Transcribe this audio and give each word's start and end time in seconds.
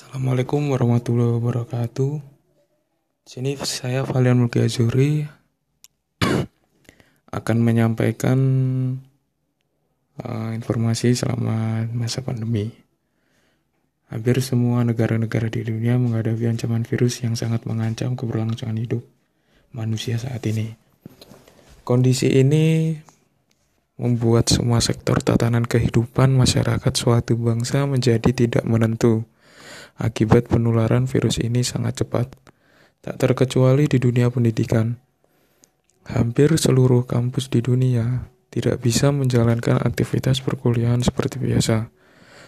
Assalamualaikum 0.00 0.72
warahmatullahi 0.72 1.36
wabarakatuh. 1.36 2.24
Sini 3.28 3.52
saya 3.60 4.00
Valian 4.00 4.40
Mulki 4.40 4.64
Azuri 4.64 5.28
akan 7.36 7.56
menyampaikan 7.60 8.40
uh, 10.24 10.56
informasi 10.56 11.12
selama 11.12 11.84
masa 11.92 12.24
pandemi. 12.24 12.72
Hampir 14.08 14.40
semua 14.40 14.88
negara-negara 14.88 15.52
di 15.52 15.68
dunia 15.68 16.00
menghadapi 16.00 16.48
ancaman 16.48 16.88
virus 16.88 17.20
yang 17.20 17.36
sangat 17.36 17.68
mengancam 17.68 18.16
keberlangsungan 18.16 18.80
hidup 18.80 19.04
manusia 19.76 20.16
saat 20.16 20.40
ini. 20.48 20.80
Kondisi 21.84 22.40
ini 22.40 22.96
membuat 24.00 24.48
semua 24.48 24.80
sektor 24.80 25.20
tatanan 25.20 25.68
kehidupan 25.68 26.32
masyarakat 26.32 26.92
suatu 26.96 27.36
bangsa 27.36 27.84
menjadi 27.84 28.32
tidak 28.32 28.64
menentu. 28.64 29.28
Akibat 30.00 30.48
penularan 30.48 31.04
virus 31.04 31.36
ini 31.36 31.60
sangat 31.60 32.00
cepat, 32.00 32.32
tak 33.04 33.20
terkecuali 33.20 33.84
di 33.84 34.00
dunia 34.00 34.32
pendidikan. 34.32 34.96
Hampir 36.08 36.56
seluruh 36.56 37.04
kampus 37.04 37.52
di 37.52 37.60
dunia 37.60 38.32
tidak 38.48 38.80
bisa 38.80 39.12
menjalankan 39.12 39.76
aktivitas 39.76 40.40
perkuliahan 40.40 41.04
seperti 41.04 41.36
biasa. 41.36 41.92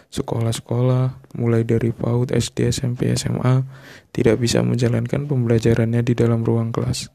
Sekolah-sekolah, 0.09 1.37
mulai 1.37 1.61
dari 1.61 1.93
PAUD, 1.93 2.33
SD, 2.33 2.73
SMP, 2.73 3.13
SMA, 3.13 3.65
tidak 4.09 4.41
bisa 4.41 4.65
menjalankan 4.65 5.29
pembelajarannya 5.29 6.01
di 6.01 6.13
dalam 6.17 6.41
ruang 6.41 6.73
kelas. 6.73 7.13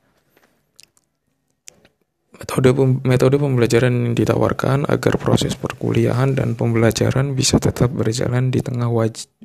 Metode, 2.38 2.70
metode 3.02 3.36
pembelajaran 3.36 3.90
yang 3.90 4.14
ditawarkan 4.14 4.86
agar 4.86 5.18
proses 5.18 5.58
perkuliahan 5.58 6.38
dan 6.38 6.54
pembelajaran 6.54 7.34
bisa 7.34 7.58
tetap 7.58 7.90
berjalan 7.90 8.54
di 8.54 8.62
tengah 8.62 8.86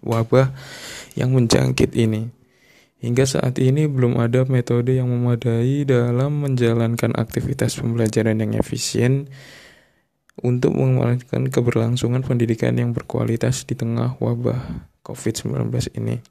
wabah 0.06 0.54
yang 1.18 1.34
menjangkit 1.34 1.90
ini. 1.98 2.30
Hingga 3.02 3.26
saat 3.26 3.58
ini 3.58 3.90
belum 3.90 4.22
ada 4.22 4.46
metode 4.46 4.94
yang 4.94 5.10
memadai 5.10 5.84
dalam 5.90 6.40
menjalankan 6.40 7.18
aktivitas 7.18 7.82
pembelajaran 7.82 8.40
yang 8.40 8.54
efisien 8.56 9.28
untuk 10.40 10.78
memastikan 10.78 11.50
keberlangsungan 11.50 12.22
pendidikan 12.22 12.78
yang 12.78 12.94
berkualitas 12.94 13.66
di 13.66 13.74
tengah 13.74 14.16
wabah 14.22 14.86
COVID-19 15.02 15.68
ini. 15.98 16.24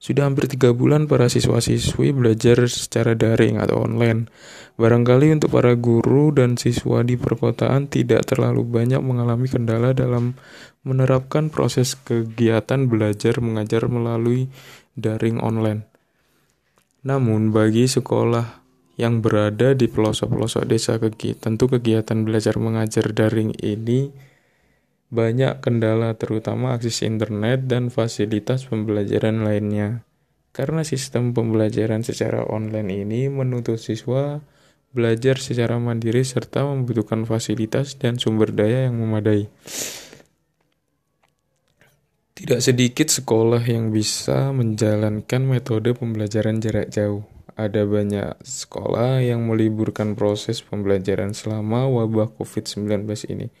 Sudah 0.00 0.24
hampir 0.24 0.48
tiga 0.48 0.72
bulan 0.72 1.04
para 1.04 1.28
siswa-siswi 1.28 2.16
belajar 2.16 2.64
secara 2.72 3.12
daring 3.12 3.60
atau 3.60 3.84
online. 3.84 4.32
Barangkali 4.80 5.28
untuk 5.36 5.52
para 5.52 5.76
guru 5.76 6.32
dan 6.32 6.56
siswa 6.56 7.04
di 7.04 7.20
perkotaan 7.20 7.84
tidak 7.92 8.24
terlalu 8.24 8.64
banyak 8.64 8.96
mengalami 9.04 9.44
kendala 9.44 9.92
dalam 9.92 10.40
menerapkan 10.88 11.52
proses 11.52 12.00
kegiatan 12.00 12.88
belajar 12.88 13.44
mengajar 13.44 13.92
melalui 13.92 14.48
daring 14.96 15.36
online. 15.36 15.84
Namun 17.04 17.52
bagi 17.52 17.84
sekolah 17.84 18.60
yang 18.96 19.20
berada 19.20 19.76
di 19.76 19.84
pelosok-pelosok 19.84 20.64
desa 20.64 20.96
kegi. 20.96 21.36
Tentu 21.36 21.68
kegiatan 21.68 22.24
belajar 22.24 22.56
mengajar 22.56 23.12
daring 23.12 23.52
ini 23.60 24.29
banyak 25.10 25.58
kendala 25.58 26.14
terutama 26.14 26.78
akses 26.78 27.02
internet 27.02 27.66
dan 27.66 27.90
fasilitas 27.90 28.70
pembelajaran 28.70 29.42
lainnya. 29.42 30.06
Karena 30.50 30.82
sistem 30.82 31.34
pembelajaran 31.34 32.02
secara 32.02 32.46
online 32.46 33.06
ini 33.06 33.26
menuntut 33.30 33.78
siswa 33.78 34.42
belajar 34.90 35.38
secara 35.38 35.78
mandiri 35.78 36.26
serta 36.26 36.66
membutuhkan 36.66 37.22
fasilitas 37.22 37.94
dan 37.94 38.18
sumber 38.18 38.50
daya 38.50 38.90
yang 38.90 38.98
memadai. 38.98 39.46
Tidak 42.34 42.58
sedikit 42.58 43.12
sekolah 43.12 43.62
yang 43.68 43.94
bisa 43.94 44.50
menjalankan 44.50 45.42
metode 45.44 45.92
pembelajaran 45.94 46.58
jarak 46.58 46.88
jauh 46.88 47.22
ada 47.60 47.84
banyak 47.84 48.40
sekolah 48.40 49.20
yang 49.20 49.44
meliburkan 49.44 50.16
proses 50.16 50.64
pembelajaran 50.64 51.36
selama 51.36 51.84
wabah 51.84 52.32
COVID-19 52.40 53.04
ini. 53.28 53.52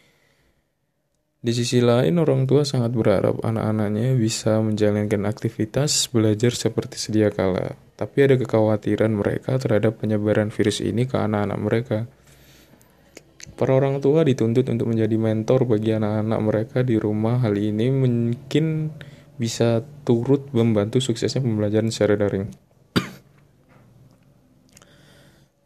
Di 1.40 1.56
sisi 1.56 1.80
lain, 1.80 2.20
orang 2.20 2.44
tua 2.44 2.68
sangat 2.68 2.92
berharap 2.92 3.40
anak-anaknya 3.40 4.12
bisa 4.12 4.60
menjalankan 4.60 5.24
aktivitas 5.24 6.12
belajar 6.12 6.52
seperti 6.52 7.00
sedia 7.00 7.32
kala. 7.32 7.80
Tapi 7.96 8.28
ada 8.28 8.36
kekhawatiran 8.36 9.08
mereka 9.08 9.56
terhadap 9.56 9.96
penyebaran 10.04 10.52
virus 10.52 10.84
ini 10.84 11.08
ke 11.08 11.16
anak-anak 11.16 11.58
mereka. 11.64 11.98
Para 13.56 13.72
orang 13.72 14.04
tua 14.04 14.20
dituntut 14.20 14.68
untuk 14.68 14.92
menjadi 14.92 15.16
mentor 15.16 15.64
bagi 15.64 15.96
anak-anak 15.96 16.40
mereka 16.44 16.78
di 16.84 17.00
rumah. 17.00 17.40
Hal 17.40 17.56
ini 17.56 17.88
mungkin 17.88 18.92
bisa 19.40 19.80
turut 20.04 20.52
membantu 20.52 21.00
suksesnya 21.00 21.40
pembelajaran 21.40 21.88
secara 21.88 22.20
daring. 22.20 22.69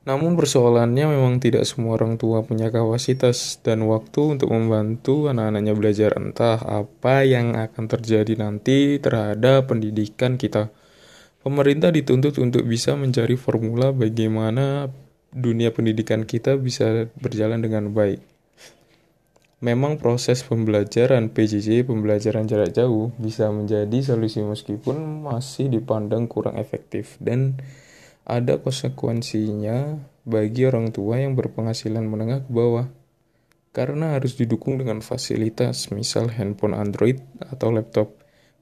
Namun 0.04 0.36
persoalannya 0.36 1.08
memang 1.08 1.40
tidak 1.40 1.64
semua 1.64 1.96
orang 1.96 2.20
tua 2.20 2.44
punya 2.44 2.68
kapasitas 2.68 3.56
dan 3.64 3.88
waktu 3.88 4.36
untuk 4.36 4.52
membantu 4.52 5.32
anak-anaknya 5.32 5.72
belajar 5.72 6.10
entah 6.20 6.60
apa 6.60 7.24
yang 7.24 7.56
akan 7.56 7.88
terjadi 7.88 8.36
nanti 8.36 9.00
terhadap 9.00 9.72
pendidikan 9.72 10.36
kita. 10.36 10.68
Pemerintah 11.40 11.88
dituntut 11.88 12.36
untuk 12.36 12.68
bisa 12.68 12.96
mencari 13.00 13.36
formula 13.40 13.96
bagaimana 13.96 14.92
dunia 15.32 15.72
pendidikan 15.72 16.28
kita 16.28 16.60
bisa 16.60 17.08
berjalan 17.16 17.64
dengan 17.64 17.88
baik. 17.88 18.20
Memang 19.64 19.96
proses 19.96 20.44
pembelajaran 20.44 21.32
PJJ, 21.32 21.88
pembelajaran 21.88 22.44
jarak 22.44 22.76
jauh, 22.76 23.16
bisa 23.16 23.48
menjadi 23.48 24.04
solusi 24.04 24.44
meskipun 24.44 25.24
masih 25.24 25.72
dipandang 25.72 26.28
kurang 26.28 26.60
efektif 26.60 27.16
dan 27.24 27.56
ada 28.24 28.56
konsekuensinya 28.56 30.00
bagi 30.24 30.64
orang 30.64 30.88
tua 30.90 31.20
yang 31.20 31.36
berpenghasilan 31.36 32.08
menengah 32.08 32.40
ke 32.44 32.50
bawah 32.50 32.88
karena 33.74 34.16
harus 34.16 34.38
didukung 34.38 34.78
dengan 34.78 35.02
fasilitas 35.02 35.90
misal 35.90 36.30
handphone 36.30 36.78
Android 36.78 37.18
atau 37.42 37.74
laptop. 37.74 38.14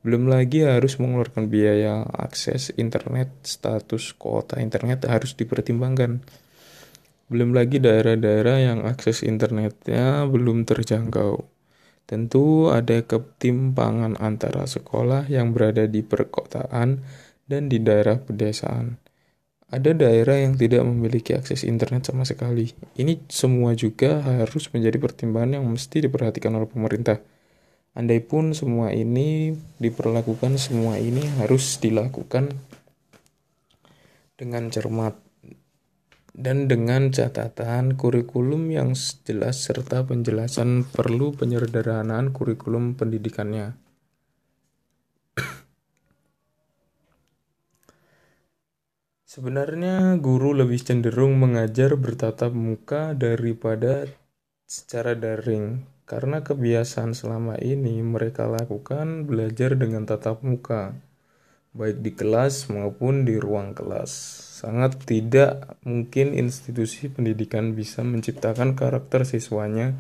Belum 0.03 0.27
lagi 0.27 0.67
harus 0.67 0.99
mengeluarkan 0.99 1.47
biaya 1.47 2.03
akses 2.17 2.75
internet, 2.75 3.31
status 3.47 4.19
kuota 4.19 4.59
internet 4.59 5.07
harus 5.07 5.39
dipertimbangkan. 5.39 6.25
Belum 7.31 7.55
lagi 7.55 7.79
daerah-daerah 7.79 8.59
yang 8.59 8.81
akses 8.83 9.23
internetnya 9.23 10.27
belum 10.27 10.67
terjangkau. 10.67 11.47
Tentu 12.03 12.75
ada 12.75 12.99
ketimpangan 13.07 14.19
antara 14.19 14.67
sekolah 14.67 15.31
yang 15.31 15.55
berada 15.55 15.87
di 15.87 16.03
perkotaan 16.03 16.99
dan 17.47 17.71
di 17.71 17.79
daerah 17.79 18.19
pedesaan. 18.19 19.12
Ada 19.73 19.97
daerah 19.97 20.37
yang 20.37 20.53
tidak 20.61 20.85
memiliki 20.85 21.33
akses 21.33 21.65
internet 21.65 22.05
sama 22.05 22.29
sekali. 22.29 22.77
Ini 22.93 23.25
semua 23.33 23.73
juga 23.73 24.21
harus 24.21 24.69
menjadi 24.69 25.01
pertimbangan 25.01 25.57
yang 25.57 25.65
mesti 25.65 26.05
diperhatikan 26.05 26.53
oleh 26.53 26.69
pemerintah. 26.69 27.25
Andai 27.97 28.21
pun 28.21 28.53
semua 28.53 28.93
ini 28.93 29.57
diperlakukan, 29.81 30.61
semua 30.61 31.01
ini 31.01 31.25
harus 31.41 31.81
dilakukan 31.81 32.53
dengan 34.37 34.69
cermat 34.69 35.17
dan 36.33 36.69
dengan 36.69 37.13
catatan 37.13 37.97
kurikulum 37.97 38.73
yang 38.73 38.97
jelas 39.25 39.69
serta 39.69 40.05
penjelasan 40.09 40.89
perlu 40.89 41.37
penyederhanaan 41.37 42.33
kurikulum 42.33 42.97
pendidikannya. 42.97 43.77
Sebenarnya 49.33 50.21
guru 50.21 50.53
lebih 50.53 50.77
cenderung 50.85 51.41
mengajar 51.41 51.97
bertatap 51.97 52.53
muka 52.53 53.17
daripada 53.17 54.05
secara 54.69 55.17
daring 55.17 55.89
karena 56.05 56.45
kebiasaan 56.45 57.17
selama 57.17 57.57
ini 57.57 58.05
mereka 58.05 58.45
lakukan 58.45 59.25
belajar 59.25 59.73
dengan 59.73 60.05
tatap 60.05 60.45
muka 60.45 60.93
baik 61.73 62.05
di 62.05 62.13
kelas 62.13 62.69
maupun 62.69 63.25
di 63.25 63.41
ruang 63.41 63.73
kelas. 63.73 64.13
Sangat 64.61 65.01
tidak 65.09 65.81
mungkin 65.81 66.37
institusi 66.37 67.09
pendidikan 67.09 67.73
bisa 67.73 68.05
menciptakan 68.05 68.77
karakter 68.77 69.25
siswanya 69.25 69.97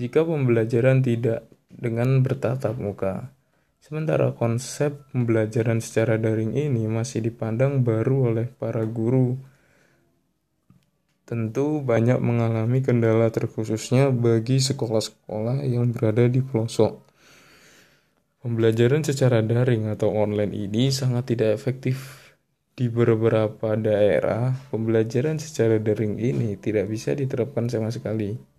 jika 0.00 0.24
pembelajaran 0.24 1.04
tidak 1.04 1.44
dengan 1.68 2.24
bertatap 2.24 2.72
muka. 2.80 3.35
Sementara 3.86 4.34
konsep 4.34 4.98
pembelajaran 5.14 5.78
secara 5.78 6.18
daring 6.18 6.58
ini 6.58 6.90
masih 6.90 7.22
dipandang 7.22 7.86
baru 7.86 8.34
oleh 8.34 8.50
para 8.50 8.82
guru. 8.82 9.38
Tentu 11.22 11.86
banyak 11.86 12.18
mengalami 12.18 12.82
kendala 12.82 13.30
terkhususnya 13.30 14.10
bagi 14.10 14.58
sekolah-sekolah 14.58 15.62
yang 15.62 15.94
berada 15.94 16.26
di 16.26 16.42
pelosok. 16.42 16.98
Pembelajaran 18.42 19.06
secara 19.06 19.38
daring 19.46 19.86
atau 19.86 20.10
online 20.10 20.66
ini 20.66 20.90
sangat 20.90 21.38
tidak 21.38 21.54
efektif. 21.54 22.26
Di 22.74 22.90
beberapa 22.90 23.78
daerah, 23.78 24.50
pembelajaran 24.74 25.38
secara 25.38 25.78
daring 25.78 26.18
ini 26.18 26.58
tidak 26.58 26.90
bisa 26.90 27.14
diterapkan 27.14 27.70
sama 27.70 27.94
sekali. 27.94 28.55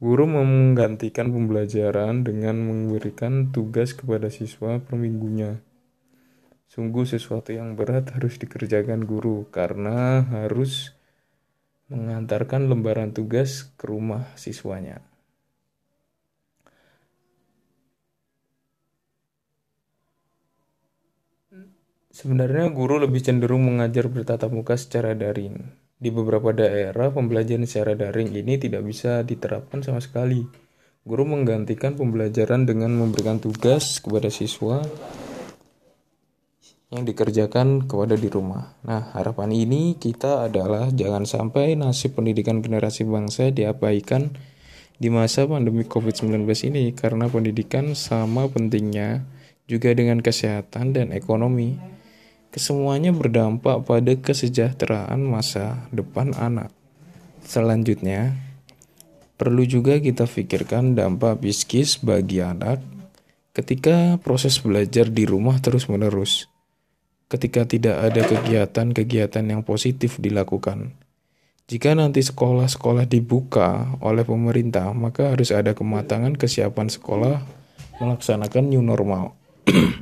Guru 0.00 0.24
menggantikan 0.24 1.28
pembelajaran 1.28 2.24
dengan 2.24 2.56
memberikan 2.56 3.52
tugas 3.52 3.92
kepada 3.92 4.32
siswa 4.32 4.80
per 4.80 4.96
minggunya. 4.96 5.60
Sungguh 6.72 7.04
sesuatu 7.04 7.52
yang 7.52 7.76
berat 7.76 8.08
harus 8.16 8.40
dikerjakan 8.40 9.04
guru 9.04 9.44
karena 9.52 10.24
harus 10.32 10.96
mengantarkan 11.92 12.64
lembaran 12.72 13.12
tugas 13.12 13.68
ke 13.76 13.92
rumah 13.92 14.24
siswanya. 14.40 15.04
Sebenarnya 22.08 22.72
guru 22.72 23.04
lebih 23.04 23.20
cenderung 23.20 23.68
mengajar 23.68 24.08
bertatap 24.08 24.48
muka 24.48 24.80
secara 24.80 25.12
daring. 25.12 25.79
Di 26.00 26.08
beberapa 26.08 26.56
daerah, 26.56 27.12
pembelajaran 27.12 27.68
secara 27.68 27.92
daring 27.92 28.32
ini 28.32 28.56
tidak 28.56 28.88
bisa 28.88 29.20
diterapkan 29.20 29.84
sama 29.84 30.00
sekali. 30.00 30.40
Guru 31.04 31.28
menggantikan 31.28 31.92
pembelajaran 31.92 32.64
dengan 32.64 32.96
memberikan 32.96 33.36
tugas 33.36 34.00
kepada 34.00 34.32
siswa 34.32 34.80
yang 36.88 37.04
dikerjakan 37.04 37.84
kepada 37.84 38.16
di 38.16 38.32
rumah. 38.32 38.80
Nah, 38.88 39.12
harapan 39.12 39.52
ini 39.52 40.00
kita 40.00 40.48
adalah 40.48 40.88
jangan 40.88 41.28
sampai 41.28 41.76
nasib 41.76 42.16
pendidikan 42.16 42.64
generasi 42.64 43.04
bangsa 43.04 43.52
diabaikan 43.52 44.32
di 44.96 45.08
masa 45.12 45.44
pandemi 45.44 45.84
COVID-19 45.84 46.48
ini 46.72 46.96
karena 46.96 47.28
pendidikan 47.28 47.92
sama 47.92 48.48
pentingnya 48.48 49.24
juga 49.70 49.92
dengan 49.92 50.24
kesehatan 50.24 50.96
dan 50.96 51.12
ekonomi. 51.12 51.99
Kesemuanya 52.50 53.14
berdampak 53.14 53.86
pada 53.86 54.10
kesejahteraan 54.18 55.22
masa 55.22 55.86
depan 55.94 56.34
anak. 56.34 56.74
Selanjutnya, 57.46 58.34
perlu 59.38 59.62
juga 59.62 60.02
kita 60.02 60.26
pikirkan 60.26 60.98
dampak 60.98 61.38
psikis 61.38 62.02
bagi 62.02 62.42
anak 62.42 62.82
ketika 63.54 64.18
proses 64.18 64.58
belajar 64.58 65.06
di 65.06 65.30
rumah 65.30 65.62
terus-menerus. 65.62 66.50
Ketika 67.30 67.70
tidak 67.70 68.10
ada 68.10 68.26
kegiatan-kegiatan 68.26 69.46
yang 69.46 69.62
positif 69.62 70.18
dilakukan. 70.18 70.98
Jika 71.70 71.94
nanti 71.94 72.18
sekolah-sekolah 72.26 73.06
dibuka 73.06 73.94
oleh 74.02 74.26
pemerintah, 74.26 74.90
maka 74.90 75.30
harus 75.30 75.54
ada 75.54 75.70
kematangan 75.70 76.34
kesiapan 76.34 76.90
sekolah 76.90 77.38
melaksanakan 78.02 78.74
new 78.74 78.82
normal. 78.82 79.38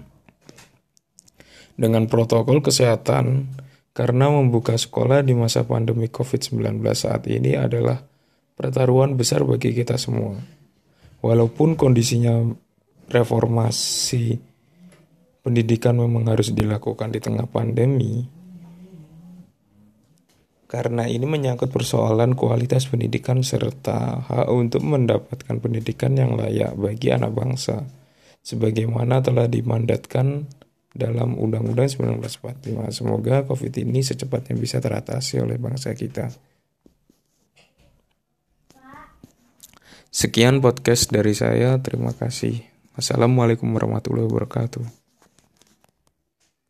dengan 1.78 2.10
protokol 2.10 2.58
kesehatan 2.58 3.54
karena 3.94 4.26
membuka 4.26 4.75
sekolah 4.75 5.22
di 5.22 5.38
masa 5.38 5.62
pandemi 5.62 6.10
COVID-19 6.10 6.82
saat 6.92 7.30
ini 7.30 7.54
adalah 7.54 8.02
pertaruhan 8.58 9.14
besar 9.14 9.46
bagi 9.46 9.70
kita 9.70 9.94
semua. 9.94 10.34
Walaupun 11.22 11.78
kondisinya 11.78 12.42
reformasi 13.10 14.38
pendidikan 15.42 15.98
memang 15.98 16.26
harus 16.30 16.50
dilakukan 16.54 17.14
di 17.14 17.19
tengah 17.22 17.46
pandemi, 17.50 18.22
karena 20.69 21.08
ini 21.08 21.25
menyangkut 21.25 21.72
persoalan 21.72 22.36
kualitas 22.36 22.86
pendidikan 22.86 23.40
serta 23.40 24.28
hak 24.28 24.46
untuk 24.52 24.84
mendapatkan 24.84 25.56
pendidikan 25.58 26.14
yang 26.14 26.36
layak 26.36 26.76
bagi 26.76 27.08
anak 27.10 27.34
bangsa, 27.34 27.82
sebagaimana 28.44 29.25
telah 29.25 29.48
dimandatkan 29.48 30.46
dalam 30.99 31.39
Undang-Undang 31.39 31.87
1945. 31.87 32.91
Semoga 32.91 33.47
COVID 33.47 33.73
ini 33.79 34.03
secepatnya 34.03 34.59
bisa 34.59 34.83
teratasi 34.83 35.39
oleh 35.39 35.55
bangsa 35.56 35.95
kita. 35.95 36.35
Sekian 40.11 40.59
podcast 40.59 41.15
dari 41.15 41.31
saya. 41.39 41.79
Terima 41.79 42.11
kasih. 42.11 42.67
Wassalamualaikum 42.99 43.71
warahmatullahi 43.71 44.27
wabarakatuh. 44.27 44.98